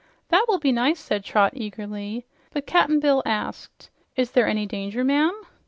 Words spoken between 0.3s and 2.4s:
will be nice," said Trot eagerly.